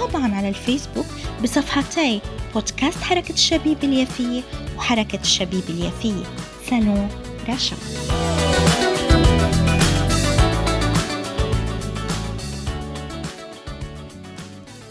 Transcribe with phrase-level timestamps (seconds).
[0.00, 1.06] وطبعا على الفيسبوك
[1.42, 2.20] بصفحتي
[2.54, 4.42] بودكاست حركة الشبيب اليافية
[4.76, 6.24] وحركة الشبيب اليافية.
[6.70, 7.08] سالون
[7.48, 7.76] رشا.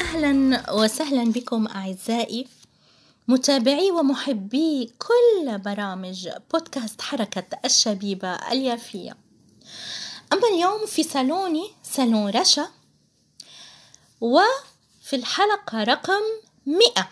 [0.02, 2.48] أهلا وسهلا بكم أعزائي
[3.28, 9.18] متابعي ومحبي كل برامج بودكاست حركة الشبيبة اليافية.
[10.34, 12.68] أما اليوم في صالوني صالون رشا
[15.12, 16.22] وفي الحلقة رقم
[16.66, 17.10] مئة.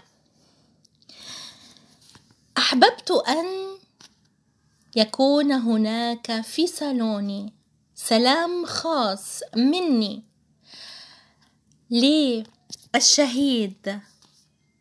[2.57, 3.45] أحببت أن
[4.95, 7.53] يكون هناك في صالوني
[7.95, 10.23] سلام خاص مني
[12.95, 13.99] للشهيد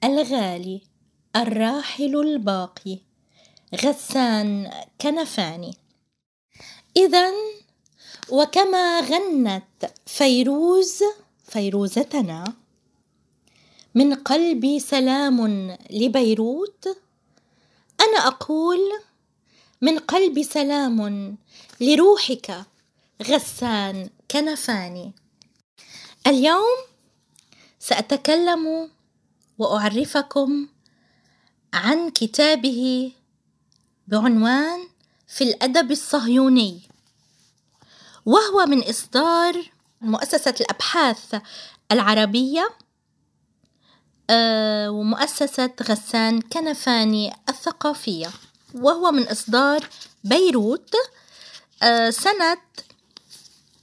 [0.05, 0.83] الغالي
[1.37, 2.99] الراحل الباقي
[3.85, 4.71] غسان
[5.01, 5.75] كنفاني.
[6.97, 7.33] إذا
[8.31, 11.03] وكما غنت فيروز
[11.45, 12.68] فيروزتنا
[13.99, 16.89] من قلبي سلام لبيروت.
[18.01, 18.79] أنا أقول
[19.81, 21.37] من قلبي سلام
[21.81, 22.63] لروحك
[23.23, 25.13] غسان كنفاني
[26.27, 26.79] اليوم
[27.79, 28.91] سأتكلم
[29.59, 30.69] وأعرفكم
[31.75, 33.13] عن كتابه
[34.09, 34.89] بعنوان
[35.29, 36.83] في الأدب الصهيوني
[38.27, 41.43] وهو من إصدار مؤسسة الأبحاث
[41.93, 42.88] العربية.
[44.31, 48.31] ومؤسسة غسان كنفاني الثقافية
[48.75, 49.89] وهو من إصدار
[50.25, 50.95] بيروت
[51.83, 52.59] آه، سنة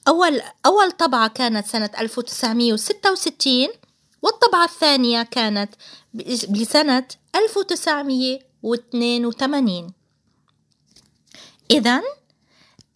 [0.07, 3.67] أول أول طبعة كانت سنة 1966
[4.21, 5.71] والطبعة الثانية كانت
[6.49, 9.93] بسنة 1982
[11.71, 12.01] إذا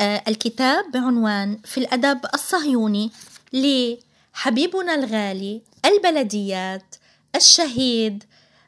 [0.02, 3.12] آه، الكتاب بعنوان في الأدب الصهيوني
[3.54, 6.96] لحبيبنا الغالي البلديات
[7.40, 8.24] الشهيد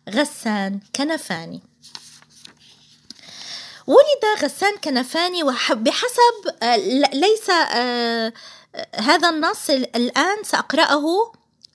[0.09, 1.61] غسان كنفاني.
[3.87, 6.75] ولد غسان كنفاني بحسب آه،
[7.13, 8.33] ليس آه،
[8.95, 11.31] هذا النص الآن سأقرأه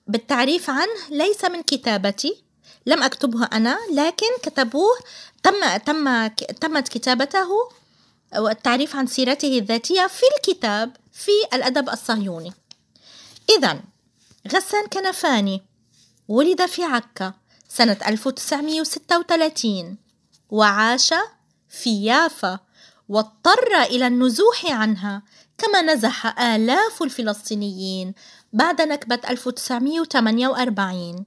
[0.07, 0.99] بالتعريف عنه.
[1.09, 2.43] ليس من كتابتي
[2.85, 4.97] لم أكتبه أنا لكن كتبوه
[5.43, 6.27] تم تم
[6.61, 7.49] تمت كتابته
[8.37, 12.53] والتعريف عن سيرته الذاتية في الكتاب في الأدب الصهيوني.
[13.57, 13.81] إذا
[14.53, 15.66] غسان كنفاني
[16.27, 17.33] ولد في عكا
[17.69, 19.97] سنة 1936
[20.49, 21.13] وعاش
[21.69, 22.59] في يافا
[23.09, 25.23] واضطر إلى النزوح عنها
[25.57, 28.13] كما نزح آلاف الفلسطينيين
[28.53, 31.25] بعد نكبة 1948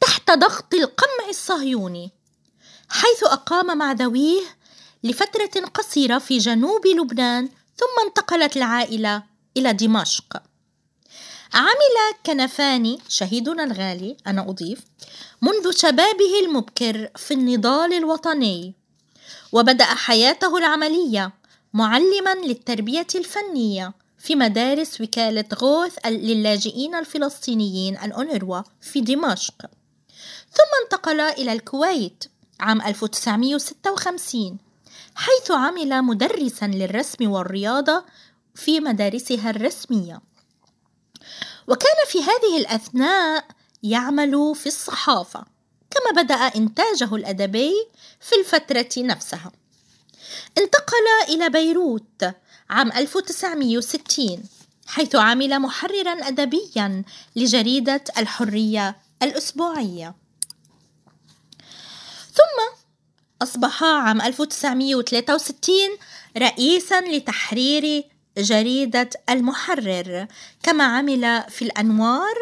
[0.00, 2.10] تحت ضغط القمع الصهيوني
[2.88, 4.40] حيث أقام مع ذويه
[5.04, 9.22] لفترة قصيرة في جنوب لبنان ثم انتقلت العائلة
[9.56, 10.42] إلى دمشق.
[11.54, 14.80] عمل كنفاني شهيدنا الغالي أنا أضيف
[15.42, 18.74] منذ شبابه المبكر في النضال الوطني.
[19.52, 21.32] وبدأ حياته العملية
[21.72, 29.60] معلما للتربية الفنية في مدارس وكالة غوث للاجئين الفلسطينيين الأونروا في دمشق.
[30.52, 32.24] ثم انتقل إلى الكويت
[32.60, 34.58] عام 1956
[35.14, 38.04] حيث عمل مدرسا للرسم والرياضة
[38.54, 40.29] في مدارسها الرسمية.
[41.70, 43.44] وكان في هذه الأثناء
[43.82, 45.44] يعمل في الصحافة
[45.90, 47.72] كما بدأ إنتاجه الأدبي
[48.20, 49.52] في الفترة نفسها.
[50.58, 52.24] انتقل إلى بيروت
[52.70, 54.42] عام 1960
[54.86, 57.04] حيث عمل محررا أدبيا
[57.36, 60.14] لجريدة الحرية الأسبوعية.
[62.32, 62.76] ثم
[63.42, 65.74] أصبح عام 1963
[66.36, 68.04] رئيسا لتحرير
[68.38, 70.26] جريدة المحرر
[70.62, 72.36] كما عمل في الأنوار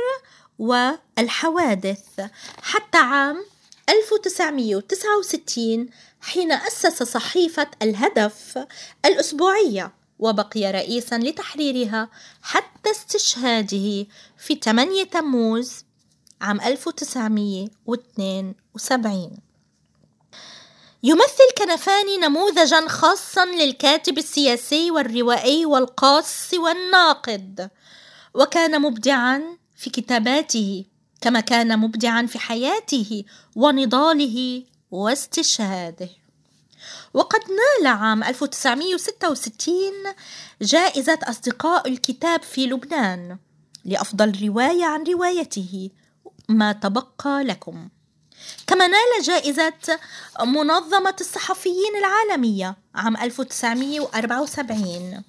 [0.59, 2.21] والحوادث.
[2.63, 3.45] حتى عام
[3.89, 5.89] 1969
[6.21, 8.67] حين أسس صحيفة الهدف
[9.05, 12.09] الأسبوعية وبقي رئيسا لتحريرها
[12.43, 14.07] حتى استشهاده
[14.39, 15.85] في 8 تموز
[16.41, 19.37] عام 1972
[21.03, 27.71] يمثل كنفاني نموذجا خاصا للكاتب السياسي والروائي والقاص والناقد
[28.35, 29.43] وكان مبدعا
[29.77, 30.85] في كتاباته
[31.21, 33.25] كما كان مبدعا في حياته
[33.57, 36.09] ونضاله واستشهاده.
[37.15, 39.83] وقد نال عام 1966
[40.63, 43.39] جائزة أصدقاء الكتاب في لبنان
[43.85, 45.91] لأفضل رواية عن روايته
[46.49, 47.89] ما تبقى لكم.
[48.67, 49.73] كما نال جائزة
[50.41, 55.23] منظمة الصحفيين العالمية عام 1974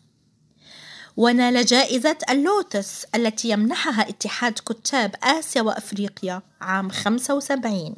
[1.18, 7.96] ونال جائزة اللوتس التي يمنحها اتحاد كتاب آسيا وأفريقيا عام 75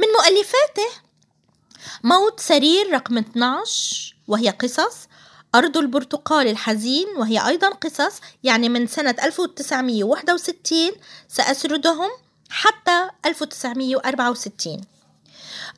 [0.00, 0.88] من مؤلفاته
[2.04, 5.08] موت سرير رقم 12 وهي قصص
[5.54, 10.78] أرض البرتقال الحزين وهي أيضا قصص يعني من سنة 1961
[11.28, 12.10] سأسردهم
[12.50, 14.80] حتى 1964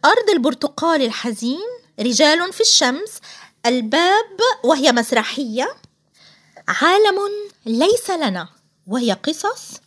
[0.05, 1.69] أرض البرتقال الحزين
[2.01, 3.21] رجال في الشمس
[3.67, 5.77] الباب وهي مسرحية.
[6.69, 7.19] عالم
[7.67, 8.49] ليس لنا
[8.87, 9.81] وهي قصص.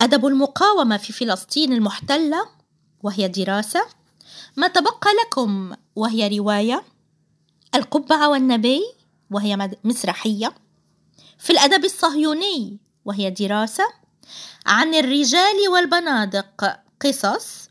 [0.00, 2.48] أدب المقاومة في فلسطين المحتلة
[3.02, 3.86] وهي دراسة.
[4.56, 6.84] ما تبقى لكم وهي رواية.
[7.74, 8.82] القبعة والنبي
[9.30, 10.54] وهي مسرحية.
[11.38, 14.03] في الأدب الصهيوني وهي دراسة.
[14.66, 16.76] عن الرجال والبنادق.
[17.00, 17.68] قصص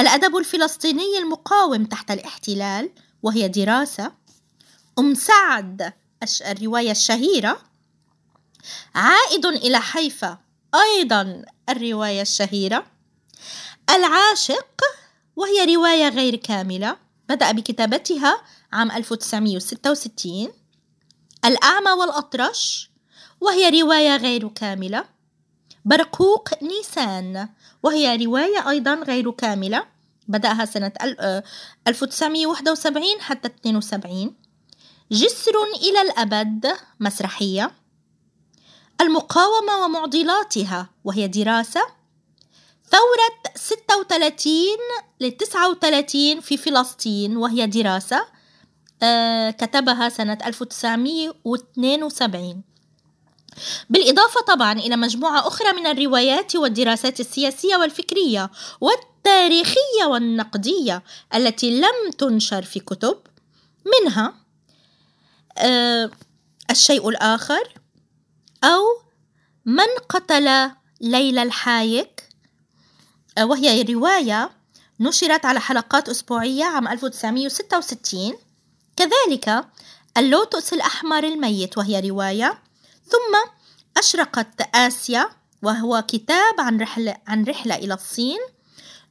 [0.00, 2.90] الأدب الفلسطيني المقاوم تحت الاحتلال
[3.22, 4.12] وهي دراسة.
[4.98, 5.92] أم سعد
[6.46, 7.58] الرواية الشهيرة.
[8.94, 10.38] عائد إلى حيفا
[10.74, 12.86] أيضا الرواية الشهيرة.
[13.90, 14.82] العاشق
[15.36, 16.96] وهي رواية غير كاملة
[17.28, 18.42] بدأ بكتابتها
[18.72, 20.52] عام 1966
[21.44, 22.90] الأعمى والأطرش
[23.40, 25.04] وهي رواية غير كاملة.
[25.84, 27.48] برقوق نيسان.
[27.82, 29.84] وهي رواية أيضا غير كاملة.
[30.28, 30.92] بدأها سنة
[31.86, 34.34] 1971 آه، حتى 72
[35.12, 37.70] جسر إلى الأبد مسرحية.
[39.00, 41.80] المقاومة ومعضلاتها وهي دراسة.
[42.90, 44.52] ثورة 36
[45.20, 48.26] ل 39 في فلسطين وهي دراسة.
[49.02, 52.62] آه كتبها سنة 1972
[53.90, 61.02] بالإضافة طبعا إلى مجموعة أخرى من الروايات والدراسات السياسية والفكرية والتاريخية والنقدية
[61.34, 63.18] التي لم تنشر في كتب
[63.86, 64.34] منها
[65.58, 66.10] آه
[66.70, 67.74] الشيء الآخر
[68.64, 68.82] أو
[69.64, 70.70] من قتل
[71.00, 72.28] ليلى الحايك
[73.38, 74.50] آه وهي رواية
[75.00, 78.32] نشرت على حلقات أسبوعية عام 1966
[78.96, 79.64] كذلك
[80.18, 82.58] اللوتس الأحمر الميت وهي رواية
[83.10, 83.50] ثم
[83.96, 85.30] أشرقت آسيا
[85.62, 88.38] وهو كتاب عن رحلة, عن رحلة إلى الصين.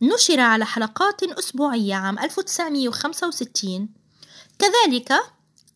[0.01, 3.89] نشر على حلقات أسبوعية عام 1965
[4.59, 5.13] كذلك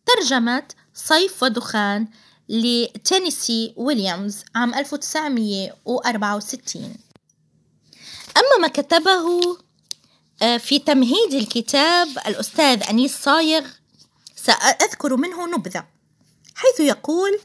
[0.05, 2.07] ترجمة صيف ودخان
[2.49, 6.83] لتينيسي ويليامز عام 1964
[8.37, 9.57] أما ما كتبه
[10.41, 13.65] آه، في تمهيد الكتاب الأستاذ أنيس صايغ
[14.35, 15.85] سأذكر منه نبذة
[16.55, 17.39] حيث يقول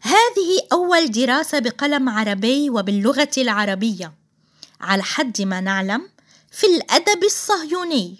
[0.00, 4.12] هذه أول دراسة بقلم عربي وباللغة العربية.
[4.80, 6.08] على حد ما نعلم
[6.50, 8.18] في الأدب الصهيوني.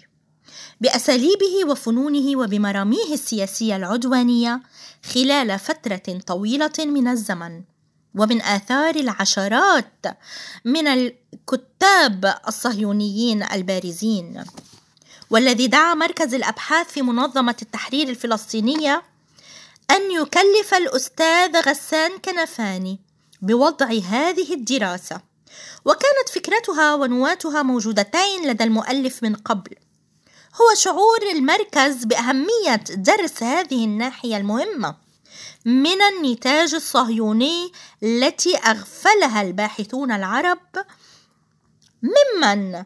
[0.81, 4.61] بأساليبه وفنونه وبمراميه السياسية العدوانية
[5.13, 7.63] خلال فترة طويلة من الزمن.
[8.15, 10.05] ومن آثار العشرات
[10.65, 14.43] من الكتاب الصهيونيين البارزين.
[15.29, 19.03] والذي دعا مركز الأبحاث في منظمة التحرير الفلسطينية
[19.91, 22.99] أن يكلف الأستاذ غسان كنفاني
[23.41, 25.21] بوضع هذه الدراسة.
[25.85, 29.75] وكانت فكرتها ونواتها موجودتين لدى المؤلف من قبل.
[30.61, 34.95] هو شعور المركز بأهمية درس هذه الناحية المهمة
[35.65, 37.71] من النتاج الصهيوني
[38.03, 40.59] التي أغفلها الباحثون العرب
[42.03, 42.83] ممن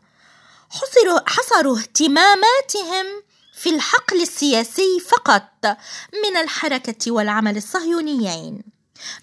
[0.70, 5.66] حصروا, حصروا اهتماماتهم في الحقل السياسي فقط
[6.14, 8.64] من الحركة والعمل الصهيونيين.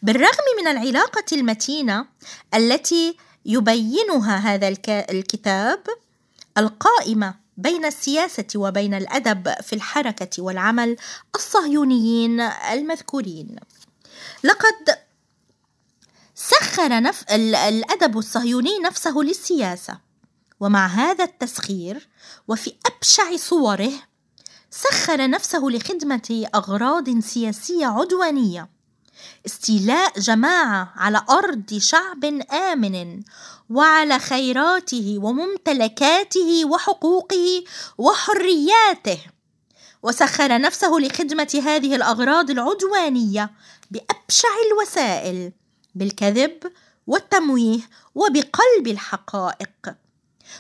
[0.03, 2.07] بالرغم من العلاقة المتينة
[2.55, 4.69] التي يبينها هذا
[5.11, 5.83] الكتاب
[6.59, 10.97] القائمة بين السياسة وبين الأدب في الحركة والعمل
[11.35, 13.57] الصهيونيين المذكورين.
[14.45, 14.99] لقد
[16.35, 17.25] سخر نف...
[17.33, 19.99] الأدب الصهيوني نفسه للسياسة
[20.61, 22.09] ومع هذا التسخير
[22.49, 23.93] وفي أبشع صوره
[24.71, 28.69] سخر نفسه لخدمة أغراض سياسية عدوانية.
[29.47, 33.23] استيلاء جماعة على أرض شعب آمن
[33.71, 37.65] وعلى خيراته وممتلكاته وحقوقه
[37.99, 39.19] وحرياته.
[40.03, 43.51] وسخر نفسه لخدمة هذه الأغراض العدوانية
[43.91, 45.53] بأبشع الوسائل
[45.95, 46.73] بالكذب
[47.07, 47.81] والتمويه
[48.15, 49.95] وبقلب الحقائق.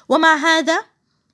[0.08, 0.84] ومع هذا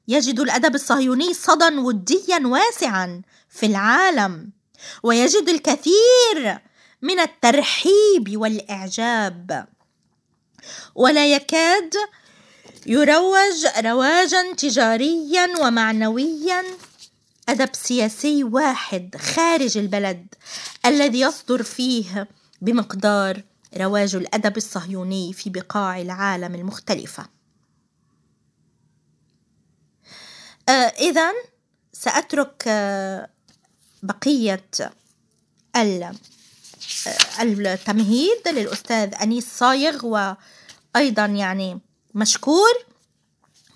[0.09, 4.51] يجد الأدب الصهيوني صدى وديا واسعا في العالم
[5.03, 6.59] ويجد الكثير
[7.03, 9.67] من الترحيب والإعجاب.
[10.95, 11.95] ولا يكاد
[12.87, 16.65] يروج رواجا تجاريا ومعنويا
[17.49, 20.35] أدب سياسي واحد خارج البلد
[20.87, 22.29] الذي يصدر فيه
[22.61, 23.43] بمقدار
[23.77, 27.36] رواج الأدب الصهيوني في بقاع العالم المختلفة.
[30.69, 31.33] آه اذا
[31.93, 33.29] سأترك آه
[34.03, 34.65] بقية
[35.77, 36.15] آه
[37.41, 41.81] التمهيد للأستاذ أنيس صايغ وأيضا يعني
[42.15, 42.73] مشكور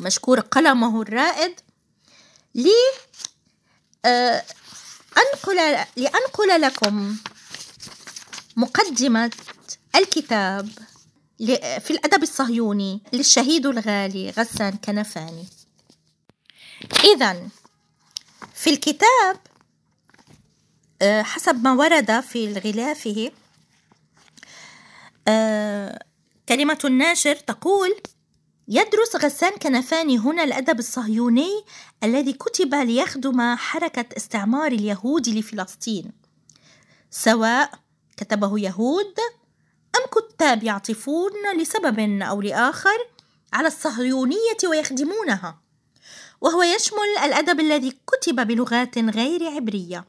[0.00, 1.60] مشكور قلمه الرائد
[2.54, 2.70] لي
[4.04, 4.44] آه،
[5.16, 5.56] أنقل
[5.96, 7.16] لأنقل لكم
[8.56, 9.30] مقدمة
[9.96, 10.68] الكتاب
[11.80, 15.46] في الأدب الصهيوني للشهيد الغالي غسان كنفاني.
[17.04, 17.48] إذا
[18.54, 19.36] في الكتاب
[21.02, 23.30] آه، حسب ما ورد في غلافه
[25.28, 26.04] آه،
[26.48, 28.00] كلمة الناشر تقول
[28.68, 31.64] يدرس غسان كنفاني هنا الأدب الصهيوني
[32.04, 36.12] الذي كتب ليخدم حركة استعمار اليهود لفلسطين.
[37.10, 37.70] سواء
[38.16, 39.14] كتبه يهود
[39.96, 42.98] أم كتاب يعطفون لسبب أو لآخر
[43.52, 45.60] على الصهيونية ويخدمونها.
[46.40, 50.04] وهو يشمل الأدب الذي كتب بلغات غير عبرية.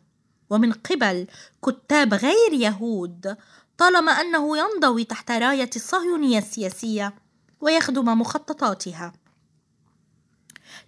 [0.50, 1.28] ومن قبل
[1.66, 3.38] كتاب غير يهود
[3.78, 7.14] طالما أنه ينضوي تحت راية الصهيونية السياسية
[7.62, 9.14] ويخدم مخططاتها.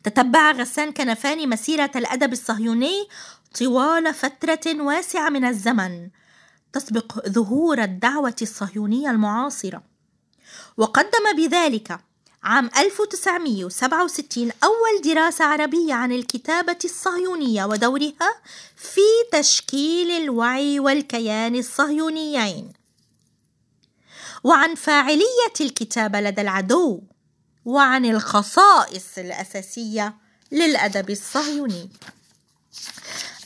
[0.03, 3.07] تتبع غسان كنفاني مسيرة الأدب الصهيوني
[3.59, 6.09] طوال فترة واسعة من الزمن
[6.73, 9.83] تسبق ظهور الدعوة الصهيونية المعاصرة.
[10.77, 11.99] وقدم بذلك
[12.43, 18.41] عام 1967 أول دراسة عربية عن الكتابة الصهيونية ودورها
[18.75, 22.73] في تشكيل الوعي والكيان الصهيونيين.
[24.43, 27.01] وعن فاعلية الكتابة لدى العدو
[27.65, 30.13] وعن الخصائص الأساسية
[30.51, 31.89] للأدب الصهيوني.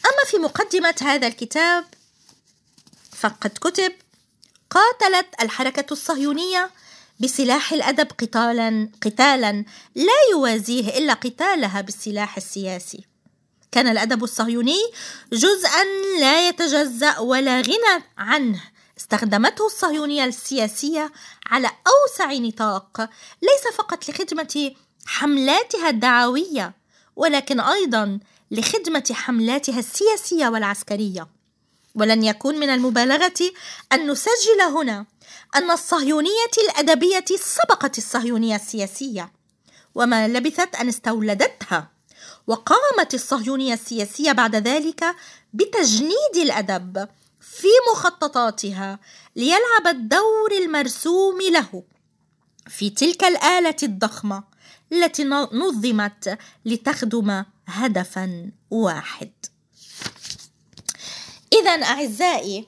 [0.06, 1.86] أما في مقدمة هذا الكتاب
[3.12, 3.94] فقد كتب
[4.70, 6.72] قاتلت الحركة الصهيونية
[7.20, 13.06] بسلاح الأدب قتالا قتالا لا يوازيه إلا قتالها بالسلاح السياسي.
[13.72, 14.80] كان الأدب الصهيوني
[15.34, 15.84] جزءا
[16.20, 18.64] لا يتجزأ ولا غنى عنه.
[18.98, 21.12] استخدمته الصهيونية السياسية
[21.46, 23.10] على أوسع نطاق
[23.42, 24.72] ليس فقط لخدمة
[25.06, 26.74] حملاتها الدعوية
[27.16, 28.20] ولكن أيضا
[28.52, 31.28] لخدمة حملاتها السياسية والعسكرية.
[31.96, 33.52] ولن يكون من المبالغة
[33.94, 35.06] أن نسجل هنا
[35.56, 39.32] أن الصهيونية الأدبية سبقت الصهيونية السياسية
[39.96, 41.92] وما لبثت أن استولدتها
[42.48, 45.16] وقامت الصهيونية السياسية بعد ذلك
[45.54, 47.08] بتجنيد الأدب
[47.42, 49.00] في مخططاتها
[49.36, 51.84] ليلعب الدور المرسوم له
[52.68, 54.44] في تلك الآلة الضخمة
[54.92, 55.24] التي
[55.54, 59.32] نظمت لتخدم هدفا واحد.
[61.54, 62.68] إذا أعزائي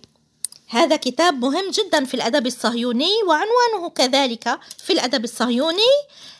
[0.69, 5.91] هذا كتاب مهم جدا في الأدب الصهيوني وعنوانه كذلك في الأدب الصهيوني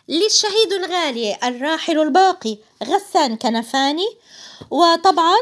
[0.08, 4.08] للشهيد الغالي الراحل الباقي غسان كنفاني.
[4.72, 5.38] وطبعا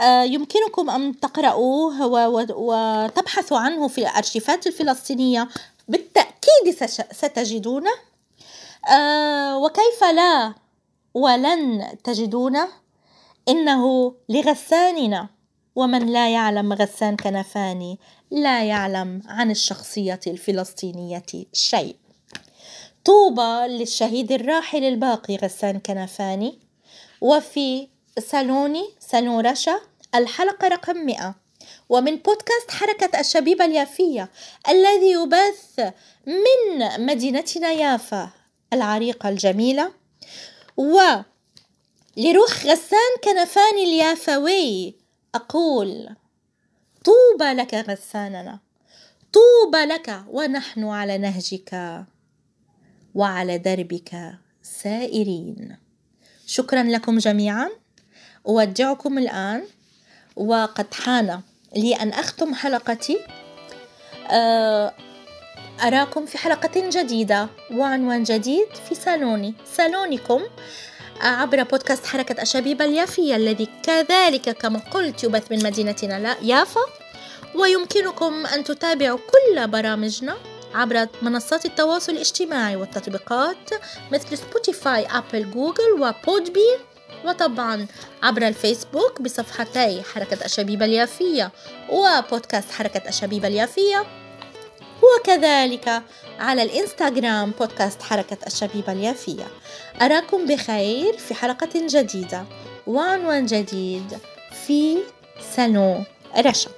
[0.00, 2.06] آه، يمكنكم أن تقرأوه
[2.56, 5.48] وتبحثوا عنه في الأرشيفات الفلسطينية.
[5.88, 7.90] بالتأكيد ستجدونه.
[8.90, 10.54] آه، وكيف لا
[11.14, 12.68] ولن تجدونه؟
[13.48, 15.28] إنه لغساننا.
[15.76, 17.98] ومن لا يعلم غسان كنفاني
[18.30, 21.96] لا يعلم عن الشخصية الفلسطينية شيء.
[23.04, 26.58] طوبى للشهيد الراحل الباقي غسان كنفاني
[27.20, 27.88] وفي
[28.18, 29.80] سالوني سالون رشا
[30.14, 31.34] الحلقة رقم 100
[31.88, 34.30] ومن بودكاست حركة الشبيبة اليافية
[34.68, 35.92] الذي يبث
[36.26, 38.30] من مدينتنا يافا
[38.72, 39.92] العريقة الجميلة.
[40.76, 41.00] و
[42.16, 45.03] لروح غسان كنفاني اليافوي
[45.34, 46.08] أقول
[47.04, 48.58] طوبى لك غساننا
[49.32, 52.04] طوبى لك ونحن على نهجك
[53.14, 55.76] وعلى دربك سائرين.
[56.46, 57.70] شكرا لكم جميعا.
[58.46, 59.64] أودعكم الآن.
[60.36, 61.40] وقد حان
[61.76, 63.18] لي أن أختم حلقتي.
[65.82, 67.48] أراكم في حلقة جديدة.
[67.72, 70.42] وعنوان جديد في صالوني صالونكم
[71.20, 76.80] عبر بودكاست حركة أشابيب اليافية الذي كذلك كما قلت يبث من مدينتنا يافا.
[77.54, 80.36] ويمكنكم أن تتابعوا كل برامجنا
[80.74, 83.70] عبر منصات التواصل الاجتماعي والتطبيقات
[84.12, 86.76] مثل Spotify Apple Google و Podbean
[87.24, 87.86] وطبعا
[88.22, 91.52] عبر الفيسبوك بصفحتي حركة الشبيبة اليافية
[91.90, 94.23] وبودكاست حركة الشبيبة اليافية.
[95.02, 96.02] وكذلك
[96.38, 99.46] على الإنستغرام بودكاست حركة الشبيبة اليافية.
[100.02, 102.44] أراكم بخير في حلقة جديدة.
[102.86, 104.18] وعنوان جديد
[104.66, 104.98] في
[105.56, 106.04] سالون
[106.38, 106.70] رشا.